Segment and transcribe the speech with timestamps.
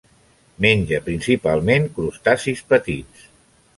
[0.65, 3.29] Menja principalment crustacis petits.